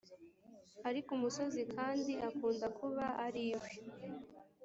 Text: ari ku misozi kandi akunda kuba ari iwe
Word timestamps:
ari 0.87 0.99
ku 1.05 1.13
misozi 1.21 1.61
kandi 1.75 2.11
akunda 2.29 2.67
kuba 2.77 3.05
ari 3.25 3.41
iwe 3.55 3.71